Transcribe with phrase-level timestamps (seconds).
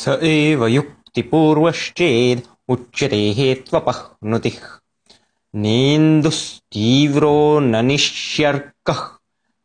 [0.00, 2.40] स एव युक्तिपूर्वश्चेद्
[2.72, 4.60] उच्यते हेत्वपह्नुतिः
[5.64, 9.02] नेन्दुस्तीव्रो न निश्यर्कः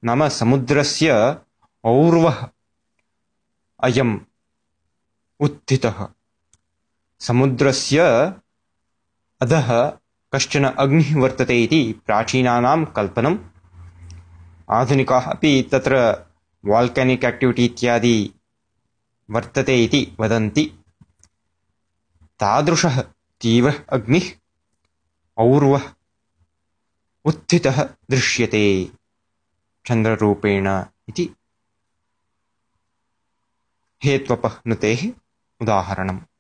[0.04, 1.14] नाम समुद्रस्य
[1.94, 2.48] और्वः
[3.84, 4.20] अयम्
[5.40, 6.06] उत्थितः
[7.28, 8.00] समुद्रस्य
[9.42, 9.98] अधः
[10.34, 13.38] कश्चन अग्निः वर्तते इति प्राचीनानां कल्पनम्।
[14.70, 16.26] आधुनिकाः अपि तत्र
[16.66, 18.34] वाल्केनिक् आक्टिविटि इत्यादि
[19.30, 20.80] वर्तते इति वदन्ति।
[22.40, 23.02] तादृशः
[23.42, 24.32] तीव्रः अग्निः
[25.38, 25.94] और्वः
[27.26, 28.92] उत्थितः दृश्यते
[29.86, 30.68] चन्द्ररूपेण
[31.10, 31.36] इति।
[34.04, 35.12] हेत्वपह्नुतेः
[35.62, 36.20] उदाहरणम्